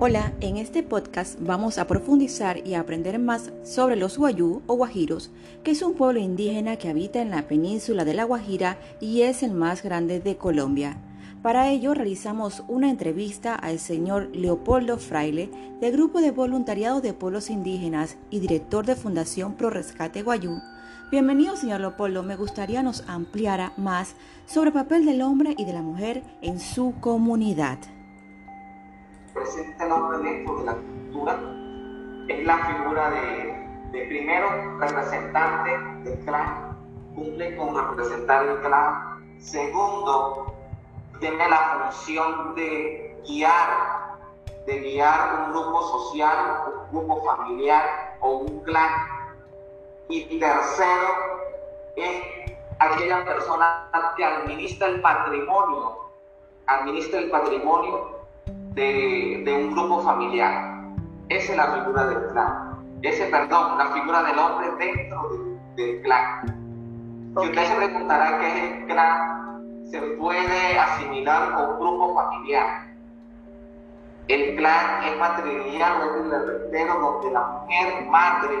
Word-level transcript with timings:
Hola, 0.00 0.32
en 0.40 0.58
este 0.58 0.84
podcast 0.84 1.40
vamos 1.40 1.76
a 1.76 1.88
profundizar 1.88 2.64
y 2.64 2.74
aprender 2.74 3.18
más 3.18 3.50
sobre 3.64 3.96
los 3.96 4.16
Guayú 4.16 4.62
o 4.68 4.76
Guajiros, 4.76 5.32
que 5.64 5.72
es 5.72 5.82
un 5.82 5.94
pueblo 5.94 6.20
indígena 6.20 6.76
que 6.76 6.88
habita 6.88 7.20
en 7.20 7.30
la 7.30 7.48
península 7.48 8.04
de 8.04 8.14
La 8.14 8.22
Guajira 8.22 8.78
y 9.00 9.22
es 9.22 9.42
el 9.42 9.50
más 9.50 9.82
grande 9.82 10.20
de 10.20 10.36
Colombia. 10.36 10.98
Para 11.42 11.68
ello 11.70 11.94
realizamos 11.94 12.62
una 12.68 12.90
entrevista 12.90 13.56
al 13.56 13.80
señor 13.80 14.30
Leopoldo 14.32 14.98
Fraile 14.98 15.50
del 15.80 15.94
Grupo 15.94 16.20
de 16.20 16.30
Voluntariado 16.30 17.00
de 17.00 17.12
Pueblos 17.12 17.50
Indígenas 17.50 18.18
y 18.30 18.38
director 18.38 18.86
de 18.86 18.94
Fundación 18.94 19.54
Pro 19.54 19.68
Rescate 19.68 20.22
Guayú. 20.22 20.60
Bienvenido, 21.10 21.56
señor 21.56 21.80
Leopoldo. 21.80 22.22
Me 22.22 22.36
gustaría 22.36 22.84
nos 22.84 23.02
ampliara 23.08 23.72
más 23.76 24.14
sobre 24.46 24.68
el 24.68 24.74
papel 24.74 25.04
del 25.04 25.22
hombre 25.22 25.56
y 25.58 25.64
de 25.64 25.72
la 25.72 25.82
mujer 25.82 26.22
en 26.40 26.60
su 26.60 26.94
comunidad 27.00 27.80
presenta 29.38 29.84
el 29.84 29.92
hombre 29.92 30.18
dentro 30.18 30.56
de 30.56 30.64
la 30.64 30.74
cultura 30.74 31.38
es 32.28 32.44
la 32.44 32.58
figura 32.58 33.10
de, 33.10 34.06
primero 34.08 34.78
representante 34.78 35.78
del 36.04 36.18
clan, 36.24 36.76
cumple 37.14 37.56
con 37.56 37.74
representar 37.74 38.46
el 38.46 38.60
clan. 38.60 39.38
Segundo, 39.38 40.54
tiene 41.20 41.48
la 41.48 41.90
función 41.90 42.54
de 42.54 43.18
guiar, 43.26 44.18
de 44.66 44.78
guiar 44.78 45.46
un 45.46 45.52
grupo 45.52 45.82
social, 45.82 46.64
un 46.92 46.98
grupo 46.98 47.24
familiar 47.24 48.16
o 48.20 48.30
un 48.38 48.60
clan. 48.60 48.92
Y 50.08 50.38
tercero, 50.38 51.08
es 51.96 52.22
aquella 52.78 53.24
persona 53.24 53.90
que 54.16 54.24
administra 54.24 54.88
el 54.88 55.00
patrimonio, 55.00 56.10
administra 56.66 57.20
el 57.20 57.30
patrimonio 57.30 58.17
de, 58.78 59.54
un 59.54 59.74
grupo 59.74 60.00
familiar. 60.02 60.94
Esa 61.28 61.52
es 61.52 61.58
la 61.58 61.72
figura 61.72 62.06
del 62.06 62.28
clan. 62.28 62.78
Ese, 63.02 63.26
perdón, 63.26 63.78
la 63.78 63.86
figura 63.88 64.22
del 64.22 64.38
hombre 64.38 64.68
dentro 64.78 65.30
del 65.76 66.02
clan. 66.02 67.34
Si 67.40 67.48
usted 67.48 67.64
se 67.64 67.76
preguntará 67.76 68.38
qué 68.38 68.46
es 68.46 68.72
el 68.72 68.86
clan, 68.86 69.84
se 69.90 70.00
puede 70.00 70.78
asimilar 70.78 71.54
con 71.54 71.70
un 71.70 71.78
grupo 71.80 72.14
familiar. 72.14 72.88
El 74.28 74.56
clan 74.56 75.04
es 75.04 75.18
matrilineal, 75.18 76.02
es 76.02 76.24
el 76.24 76.32
heredero 76.32 77.00
donde 77.00 77.30
la 77.32 77.46
mujer 77.46 78.06
madre 78.10 78.54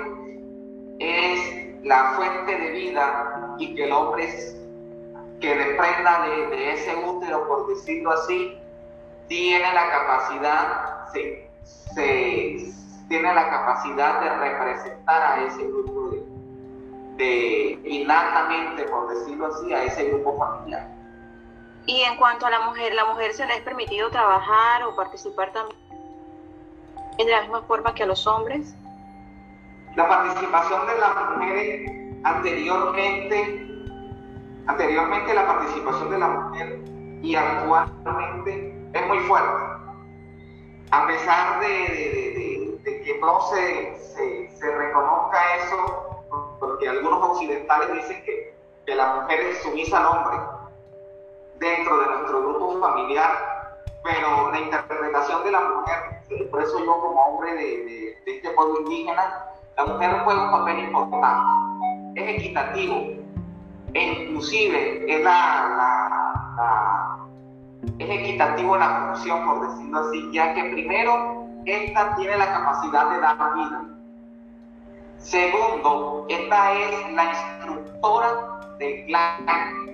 es 0.98 1.84
la 1.84 2.12
fuente 2.16 2.58
de 2.58 2.70
vida 2.70 3.56
y 3.58 3.74
que 3.74 3.84
el 3.84 3.92
hombre 3.92 4.24
es, 4.24 4.56
que 5.40 5.54
desprenda 5.54 6.26
de, 6.26 6.56
de 6.56 6.72
ese 6.72 6.96
útero, 6.96 7.46
por 7.46 7.68
decirlo 7.68 8.12
así, 8.12 8.58
tiene 9.28 9.72
la 9.72 9.90
capacidad, 9.90 11.06
se, 11.12 11.48
tiene 13.08 13.34
la 13.34 13.50
capacidad 13.50 14.20
de 14.20 14.30
representar 14.30 15.22
a 15.22 15.44
ese 15.44 15.64
grupo 15.64 16.10
de, 16.10 16.22
de 17.16 17.88
innatamente, 17.88 18.84
por 18.84 19.08
decirlo 19.08 19.46
así, 19.46 19.72
a 19.72 19.84
ese 19.84 20.08
grupo 20.10 20.38
familiar. 20.38 20.88
Y 21.86 22.02
en 22.02 22.16
cuanto 22.16 22.46
a 22.46 22.50
la 22.50 22.60
mujer, 22.66 22.94
¿la 22.94 23.06
mujer 23.06 23.32
se 23.32 23.46
le 23.46 23.54
ha 23.54 23.64
permitido 23.64 24.10
trabajar 24.10 24.82
o 24.84 24.94
participar 24.94 25.52
también 25.52 25.78
de 27.16 27.30
la 27.30 27.40
misma 27.42 27.62
forma 27.62 27.94
que 27.94 28.02
a 28.02 28.06
los 28.06 28.26
hombres? 28.26 28.74
La 29.96 30.08
participación 30.08 30.86
de 30.86 30.98
las 30.98 31.30
mujeres 31.30 31.90
anteriormente, 32.24 33.68
anteriormente 34.66 35.34
la 35.34 35.46
participación 35.46 36.10
de 36.10 36.18
la 36.18 36.28
mujer 36.28 36.78
y 37.22 37.34
actualmente 37.34 38.77
es 38.92 39.06
muy 39.06 39.18
fuerte. 39.20 39.64
A 40.90 41.06
pesar 41.06 41.60
de, 41.60 42.78
que 42.84 43.18
no 43.20 43.40
se, 43.42 43.96
se, 44.58 44.76
reconozca 44.76 45.56
eso, 45.56 46.24
porque 46.58 46.88
algunos 46.88 47.22
occidentales 47.30 47.92
dicen 47.92 48.22
que, 48.24 48.54
que 48.86 48.94
la 48.94 49.14
mujer 49.16 49.40
es 49.40 49.62
sumisa 49.62 49.98
al 49.98 50.06
hombre 50.06 50.38
dentro 51.58 51.98
de 51.98 52.06
nuestro 52.06 52.40
grupo 52.40 52.80
familiar, 52.80 53.76
pero 54.02 54.50
la 54.50 54.60
interpretación 54.60 55.44
de 55.44 55.52
la 55.52 55.60
mujer, 55.60 56.48
por 56.50 56.62
eso 56.62 56.78
yo 56.78 57.00
como 57.00 57.22
hombre 57.22 57.54
de, 57.54 58.18
este 58.26 58.50
pueblo 58.50 58.80
indígena, 58.80 59.46
la 59.76 59.84
mujer 59.86 60.20
juega 60.24 60.44
un 60.44 60.50
papel 60.50 60.78
importante, 60.80 62.20
es 62.20 62.36
equitativo, 62.36 62.94
e 63.94 64.02
inclusive 64.02 65.04
es 65.12 65.24
la 65.24 66.97
es 67.98 68.10
equitativo 68.10 68.76
la 68.76 69.12
función, 69.14 69.44
por 69.46 69.68
decirlo 69.68 69.98
así, 69.98 70.30
ya 70.32 70.54
que 70.54 70.64
primero, 70.64 71.46
esta 71.64 72.14
tiene 72.16 72.36
la 72.36 72.46
capacidad 72.46 73.10
de 73.10 73.20
dar 73.20 73.54
vida. 73.54 73.84
Segundo, 75.18 76.26
esta 76.28 76.72
es 76.72 77.12
la 77.12 77.24
instructora 77.24 78.76
del 78.78 79.04
clan. 79.06 79.88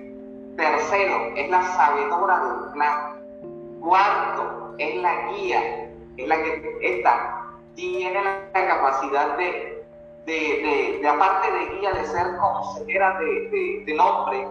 Tercero, 0.55 1.35
es 1.35 1.49
la 1.49 1.63
sabedora 1.63 2.39
del 2.39 2.71
clan. 2.73 3.15
Cuarto, 3.81 4.75
es 4.77 4.95
la 5.01 5.31
guía, 5.31 5.89
es 6.17 6.27
la 6.27 6.41
que 6.41 6.77
esta 6.81 7.41
tiene 7.75 8.23
la 8.23 8.67
capacidad 8.67 9.37
de, 9.37 9.83
de, 10.25 10.99
de, 11.01 11.07
aparte 11.07 11.51
de 11.51 11.65
guía, 11.75 11.91
de 11.91 12.05
ser 12.05 12.37
consejera 12.37 13.19
de, 13.19 13.83
del 13.85 13.99
hombre 13.99 14.47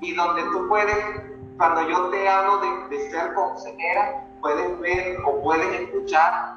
y 0.00 0.14
donde 0.14 0.42
tú 0.42 0.68
puedes 0.68 0.96
cuando 1.56 1.88
yo 1.88 2.10
te 2.10 2.28
hablo 2.28 2.60
de, 2.88 3.10
ser 3.10 3.34
consejera, 3.34 4.24
puedes 4.40 4.80
ver 4.80 5.18
o 5.24 5.40
puedes 5.42 5.80
escuchar 5.80 6.54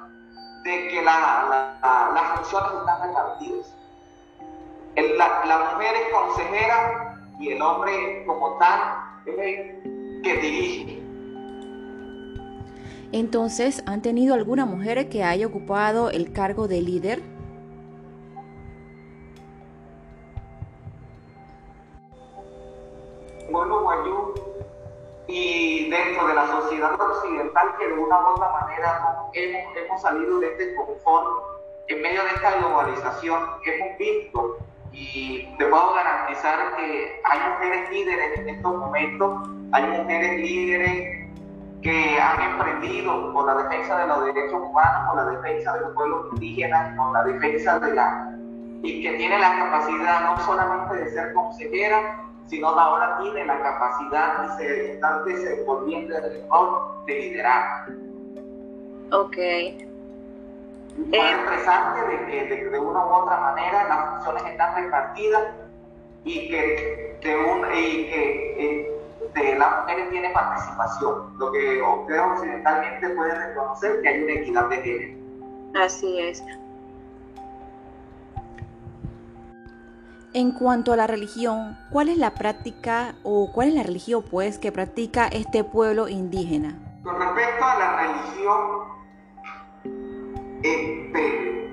de 0.63 0.87
que 0.87 1.01
la, 1.03 1.79
las 2.13 2.31
funciones 2.35 2.71
están 2.79 3.01
repartidas. 3.07 3.75
la, 4.95 5.71
mujer 5.73 5.95
es 5.95 6.13
consejera 6.13 7.21
y 7.39 7.51
el 7.51 7.61
hombre 7.61 8.23
como 8.25 8.57
tal 8.57 8.79
es 9.25 9.37
el 9.37 10.21
que 10.23 10.37
dirige. 10.37 11.03
Entonces, 13.11 13.83
¿han 13.85 14.01
tenido 14.01 14.33
alguna 14.33 14.65
mujer 14.65 15.09
que 15.09 15.23
haya 15.23 15.47
ocupado 15.47 16.09
el 16.09 16.33
cargo 16.33 16.67
de 16.67 16.81
líder? 16.81 17.36
Occidental 27.47 27.77
que 27.77 27.87
de 27.87 27.93
una 27.93 28.19
u 28.19 28.25
otra 28.33 28.51
manera 28.51 29.29
hemos, 29.33 29.77
hemos 29.77 30.01
salido 30.01 30.39
de 30.39 30.47
este 30.51 30.75
confort 30.75 31.27
en 31.87 32.01
medio 32.01 32.23
de 32.23 32.29
esta 32.29 32.57
globalización 32.59 33.41
hemos 33.65 33.97
visto 33.97 34.57
y 34.91 35.55
te 35.57 35.65
puedo 35.65 35.93
garantizar 35.93 36.75
que 36.75 37.21
hay 37.23 37.39
mujeres 37.51 37.89
líderes 37.91 38.39
en 38.39 38.49
estos 38.49 38.75
momentos, 38.77 39.47
hay 39.71 39.83
mujeres 39.83 40.39
líderes 40.39 41.27
que 41.81 42.19
han 42.19 42.41
emprendido 42.51 43.31
por 43.33 43.45
la 43.45 43.63
defensa 43.63 43.99
de 43.99 44.07
los 44.07 44.25
derechos 44.25 44.59
humanos, 44.61 45.07
por 45.07 45.15
la 45.17 45.31
defensa 45.31 45.73
de 45.73 45.81
los 45.81 45.93
pueblos 45.93 46.25
indígenas, 46.33 46.97
por 46.97 47.13
la 47.13 47.23
defensa 47.23 47.79
de 47.79 47.93
la... 47.93 48.35
y 48.81 49.03
que 49.03 49.17
tienen 49.17 49.39
la 49.39 49.57
capacidad 49.59 50.21
no 50.21 50.39
solamente 50.43 50.95
de 50.95 51.11
ser 51.11 51.33
consejeras, 51.33 52.03
sino 52.47 52.67
ahora 52.69 53.19
tiene 53.21 53.45
la 53.45 53.59
capacidad 53.61 54.45
y 54.45 54.57
se 54.57 54.91
está 54.93 55.23
desenvolviendo 55.23 56.17
el 56.17 56.49
rol 56.49 57.05
de 57.05 57.13
liderar. 57.13 57.87
Ok. 59.11 59.37
Es 59.37 61.13
eh, 61.13 61.37
interesante 61.39 62.01
de 62.01 62.25
que 62.25 62.69
de, 62.69 62.79
una 62.79 63.05
u 63.05 63.09
otra 63.09 63.37
manera 63.39 63.87
las 63.87 64.09
funciones 64.09 64.51
están 64.51 64.75
repartidas 64.75 65.43
y 66.23 66.49
que 66.49 67.17
de, 67.21 67.37
un, 67.37 67.65
y 67.73 68.09
que 68.09 68.55
eh, 68.59 68.97
de 69.35 69.55
las 69.59 69.81
mujeres 69.81 70.09
tiene 70.09 70.29
participación, 70.31 71.37
lo 71.37 71.51
que 71.51 71.81
ustedes 71.81 72.21
occidentalmente 72.21 73.09
pueden 73.09 73.39
reconocer 73.39 74.01
que 74.01 74.09
hay 74.09 74.23
una 74.23 74.33
equidad 74.33 74.69
de 74.69 74.77
género. 74.77 75.17
Así 75.75 76.19
es. 76.19 76.43
En 80.37 80.51
cuanto 80.51 80.93
a 80.93 80.95
la 80.95 81.07
religión, 81.07 81.79
¿cuál 81.89 82.09
es 82.09 82.17
la 82.19 82.35
práctica 82.35 83.15
o 83.23 83.51
cuál 83.51 83.69
es 83.69 83.73
la 83.73 83.81
religión 83.81 84.23
pues 84.29 84.59
que 84.59 84.71
practica 84.71 85.25
este 85.25 85.63
pueblo 85.63 86.07
indígena? 86.07 86.77
Con 87.03 87.19
respecto 87.19 87.65
a 87.65 87.79
la 87.79 87.95
religión, 88.03 88.59
este, 90.61 91.71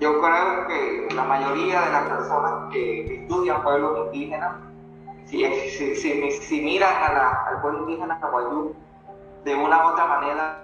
yo 0.00 0.20
creo 0.20 0.66
que 0.66 1.08
la 1.14 1.24
mayoría 1.24 1.80
de 1.80 1.92
las 1.92 2.08
personas 2.10 2.70
que 2.74 3.22
estudian 3.22 3.62
pueblos 3.62 4.12
indígenas, 4.12 4.56
si, 5.24 5.46
si, 5.96 6.60
miran 6.60 6.92
al 6.92 7.62
pueblo 7.62 7.88
indígena 7.88 8.20
Guayú, 8.20 8.74
de 9.46 9.54
una 9.54 9.82
u 9.82 9.88
otra 9.92 10.06
manera 10.08 10.62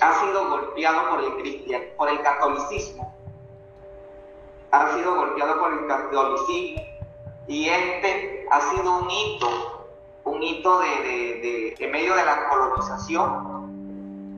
ha 0.00 0.12
sido 0.20 0.48
golpeado 0.48 1.10
por 1.10 1.24
el 1.24 1.32
cristian, 1.42 1.82
por 1.96 2.08
el 2.10 2.22
catolicismo 2.22 3.17
ha 4.70 4.94
sido 4.94 5.14
golpeado 5.14 5.60
por 5.60 5.72
el 5.72 5.86
catolicismo 5.86 6.82
y 7.46 7.68
este 7.68 8.46
ha 8.50 8.60
sido 8.60 8.98
un 8.98 9.10
hito, 9.10 9.88
un 10.24 10.42
hito 10.42 10.80
de, 10.80 10.88
de, 10.88 11.74
en 11.78 11.90
medio 11.90 12.14
de 12.14 12.24
la 12.24 12.48
colonización 12.48 13.58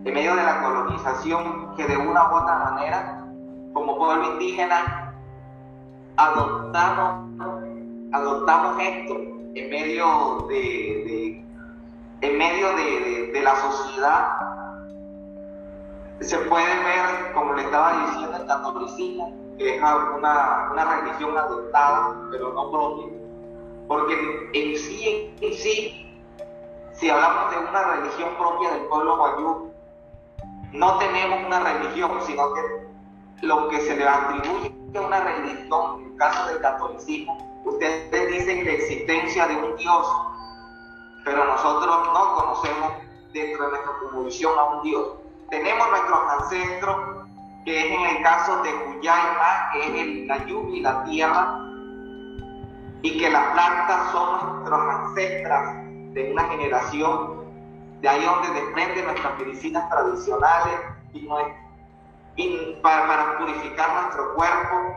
en 0.04 0.14
medio 0.14 0.34
de 0.34 0.42
la 0.42 0.62
colonización 0.62 1.74
que 1.76 1.84
de 1.84 1.96
una 1.96 2.30
u 2.30 2.36
otra 2.36 2.56
manera, 2.70 3.22
como 3.74 3.98
pueblo 3.98 4.32
indígena, 4.32 5.14
adoptamos, 6.16 7.28
adoptamos 8.12 8.82
esto 8.82 9.14
en 9.54 9.70
medio 9.70 10.46
de, 10.48 11.44
en 12.22 12.38
medio 12.38 12.68
de, 12.76 13.40
la 13.42 13.56
sociedad. 13.56 14.28
Se 16.20 16.36
puede 16.38 16.66
ver, 16.66 17.32
como 17.34 17.54
le 17.54 17.62
estaba 17.62 18.06
diciendo, 18.06 18.36
el 18.38 18.46
catolicismo, 18.46 19.34
que 19.60 19.76
es 19.76 19.82
una, 19.82 20.70
una 20.72 21.00
religión 21.00 21.36
adoptada, 21.36 22.16
pero 22.30 22.54
no 22.54 22.70
propia. 22.70 23.12
Porque 23.86 24.14
en 24.54 24.78
sí, 24.78 25.34
en 25.38 25.52
sí, 25.52 26.22
si 26.94 27.10
hablamos 27.10 27.50
de 27.50 27.58
una 27.58 27.82
religión 27.82 28.30
propia 28.38 28.70
del 28.70 28.86
pueblo 28.86 29.18
guayú, 29.18 29.72
no 30.72 30.96
tenemos 30.96 31.46
una 31.46 31.60
religión, 31.60 32.10
sino 32.22 32.54
que 32.54 33.46
lo 33.46 33.68
que 33.68 33.80
se 33.82 33.96
le 33.96 34.08
atribuye 34.08 34.72
a 34.94 35.00
una 35.02 35.20
religión, 35.20 36.00
en 36.00 36.12
el 36.12 36.16
caso 36.16 36.46
del 36.46 36.60
catolicismo, 36.60 37.62
ustedes 37.66 38.30
dicen 38.30 38.64
la 38.64 38.72
existencia 38.72 39.46
de 39.46 39.56
un 39.56 39.76
Dios, 39.76 40.06
pero 41.22 41.44
nosotros 41.44 42.08
no 42.14 42.34
conocemos 42.34 42.92
dentro 43.34 43.66
de 43.66 43.70
nuestra 43.72 43.92
convicción 44.10 44.58
a 44.58 44.64
un 44.64 44.82
Dios. 44.84 45.06
Tenemos 45.50 45.90
nuestros 45.90 46.18
ancestros, 46.38 47.19
que 47.64 47.78
es 47.78 47.98
en 47.98 48.16
el 48.16 48.22
caso 48.22 48.62
de 48.62 48.70
Cuyaima, 48.72 49.70
que 49.72 50.20
es 50.20 50.26
la 50.26 50.38
lluvia 50.46 50.76
y 50.76 50.80
la 50.80 51.04
tierra, 51.04 51.70
y 53.02 53.18
que 53.18 53.30
las 53.30 53.52
plantas 53.52 54.12
son 54.12 54.54
nuestros 54.54 54.80
ancestros 54.80 55.60
de 56.14 56.32
una 56.32 56.44
generación 56.48 57.40
de 58.00 58.08
ahí 58.08 58.24
donde 58.24 58.60
desprenden 58.60 59.04
nuestras 59.06 59.38
medicinas 59.38 59.88
tradicionales 59.90 60.80
y, 62.36 62.78
para, 62.82 63.38
purificar 63.38 64.02
nuestro 64.02 64.34
cuerpo 64.34 64.96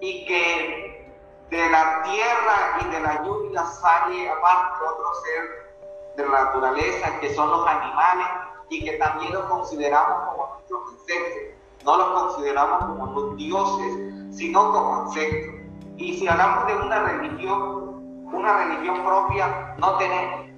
y 0.00 0.26
que 0.26 1.12
de 1.50 1.70
la 1.70 2.02
tierra 2.02 2.78
y 2.80 2.84
de 2.90 3.00
la 3.00 3.22
lluvia 3.22 3.64
sale 3.64 4.30
aparte 4.30 4.84
otro 4.84 5.14
ser 5.22 5.72
de 6.16 6.28
la 6.28 6.44
naturaleza 6.44 7.20
que 7.20 7.34
son 7.34 7.50
los 7.50 7.66
animales 7.66 8.26
y 8.70 8.84
que 8.84 8.92
también 8.92 9.32
los 9.32 9.44
consideramos 9.44 10.28
como 10.28 10.54
nuestros 10.54 10.82
ancestros. 10.92 11.61
No 11.84 11.96
los 11.96 12.06
consideramos 12.08 12.84
como 12.84 13.20
los 13.20 13.36
dioses, 13.36 13.98
sino 14.30 14.72
como 14.72 15.02
ancestros. 15.02 15.56
Y 15.96 16.18
si 16.18 16.28
hablamos 16.28 16.66
de 16.66 16.76
una 16.76 16.98
religión, 17.00 18.24
una 18.32 18.64
religión 18.64 19.02
propia, 19.04 19.74
no 19.78 19.96
tenemos 19.98 20.52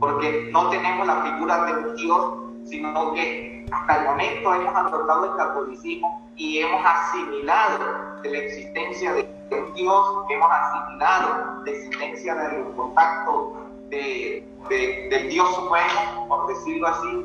porque 0.00 0.48
no 0.52 0.70
tenemos 0.70 1.06
la 1.06 1.22
figura 1.22 1.64
de 1.64 1.72
un 1.72 1.96
Dios, 1.96 2.32
sino 2.64 3.12
que 3.12 3.66
hasta 3.70 3.96
el 3.98 4.04
momento 4.04 4.54
hemos 4.54 4.74
adoptado 4.74 5.24
el 5.24 5.36
catolicismo 5.36 6.28
y 6.36 6.58
hemos 6.58 6.80
asimilado 6.84 8.20
de 8.22 8.30
la 8.30 8.38
existencia 8.38 9.12
de 9.12 9.28
un 9.50 9.74
Dios, 9.74 10.06
hemos 10.30 10.48
asimilado 10.50 11.62
la 11.64 11.70
existencia 11.70 12.34
del 12.34 12.64
contacto 12.76 13.54
de, 13.90 14.46
del 14.68 15.28
Dios 15.28 15.54
supremo, 15.54 16.28
por 16.28 16.46
decirlo 16.46 16.88
así, 16.88 17.24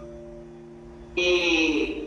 y 1.15 2.02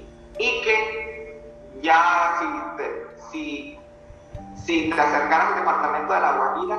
si 4.66 4.90
te 4.90 5.00
acercaras 5.00 5.52
al 5.52 5.60
departamento 5.60 6.12
de 6.12 6.20
la 6.20 6.32
Guajira, 6.32 6.78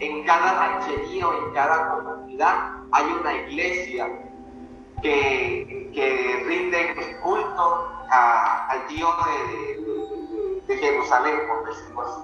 en 0.00 0.24
cada 0.24 0.54
ranchería 0.54 1.28
o 1.28 1.46
en 1.46 1.52
cada 1.52 1.90
comunidad 1.90 2.54
hay 2.92 3.04
una 3.20 3.34
iglesia 3.34 4.08
que, 5.02 5.90
que 5.94 6.44
rinde 6.46 7.18
culto 7.22 7.86
al 8.10 8.88
Dios 8.88 9.10
de, 10.66 10.76
Jerusalén, 10.76 11.34
por 11.48 11.68
decirlo 11.68 12.02
así. 12.02 12.20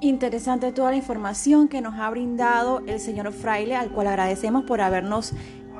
Interesante 0.00 0.72
toda 0.72 0.90
la 0.90 0.96
información 0.96 1.68
que 1.68 1.80
nos 1.80 1.94
ha 1.98 2.10
brindado 2.10 2.82
el 2.86 2.98
señor 2.98 3.32
Fraile, 3.32 3.76
al 3.76 3.90
cual 3.90 4.08
agradecemos 4.08 4.64
por 4.64 4.80
habernos 4.80 5.32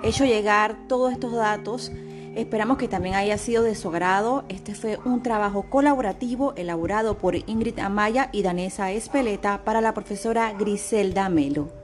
hecho 0.03 0.25
llegar 0.25 0.77
todos 0.89 1.13
estos 1.13 1.33
datos. 1.33 1.91
Esperamos 2.35 2.79
que 2.79 2.89
también 2.89 3.15
haya 3.15 3.37
sido 3.37 3.63
de 3.63 3.75
su 3.75 3.89
agrado. 3.89 4.45
Este 4.49 4.75
fue 4.75 4.99
un 5.05 5.23
trabajo 5.23 5.65
colaborativo 5.65 6.55
elaborado 6.57 7.19
por 7.19 7.37
Ingrid 7.37 7.79
Amaya 7.79 8.31
y 8.33 8.43
Danesa 8.43 8.91
Espeleta 8.91 9.63
para 9.65 9.83
la 9.83 9.93
profesora 9.93 10.53
Griselda 10.55 11.29
Melo. 11.29 11.82